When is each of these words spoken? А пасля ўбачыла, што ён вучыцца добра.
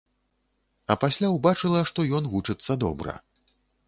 А 0.93 0.95
пасля 1.03 1.29
ўбачыла, 1.35 1.81
што 1.89 2.05
ён 2.21 2.31
вучыцца 2.31 2.79
добра. 2.85 3.13